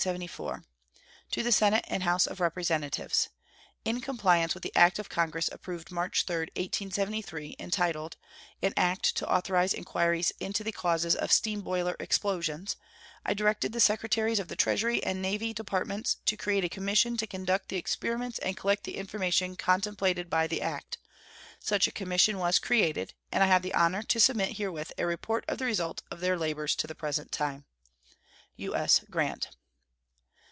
[0.01, 3.29] To the Senate and House of Representatives:
[3.85, 8.17] In compliance with the act of Congress approved March 3, 1873, entitled
[8.63, 12.77] "An act to authorize inquiries into the causes of steam boiler explosions,"
[13.27, 17.27] I directed the Secretaries of the Treasury and Navy Departments to create a commission to
[17.27, 20.97] conduct the experiments and collect the information contemplated by the act.
[21.59, 25.45] Such a commission was created, and I have the honor to submit herewith a report
[25.47, 27.65] of the result of their labors to the present time.
[28.55, 29.01] U.S.
[29.07, 29.49] GRANT.